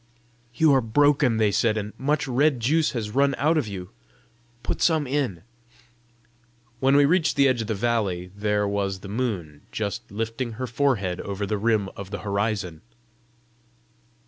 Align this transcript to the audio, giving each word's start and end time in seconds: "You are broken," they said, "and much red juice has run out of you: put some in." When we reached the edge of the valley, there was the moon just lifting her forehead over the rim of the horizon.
"You 0.55 0.73
are 0.73 0.81
broken," 0.81 1.37
they 1.37 1.51
said, 1.51 1.77
"and 1.77 1.93
much 1.95 2.27
red 2.27 2.59
juice 2.59 2.93
has 2.93 3.11
run 3.11 3.35
out 3.37 3.55
of 3.55 3.67
you: 3.67 3.91
put 4.63 4.81
some 4.81 5.05
in." 5.05 5.43
When 6.79 6.95
we 6.95 7.05
reached 7.05 7.35
the 7.35 7.47
edge 7.47 7.61
of 7.61 7.67
the 7.67 7.75
valley, 7.75 8.31
there 8.35 8.67
was 8.67 9.01
the 9.01 9.07
moon 9.07 9.61
just 9.71 10.09
lifting 10.09 10.53
her 10.53 10.65
forehead 10.65 11.21
over 11.21 11.45
the 11.45 11.59
rim 11.59 11.87
of 11.95 12.09
the 12.09 12.21
horizon. 12.25 12.81